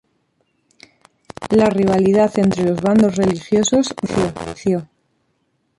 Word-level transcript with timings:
La 1.51 1.69
rivalidad 1.69 2.33
entre 2.39 2.63
los 2.63 2.81
bandos 2.81 3.17
religiosos 3.17 3.93
reapareció. 4.15 4.89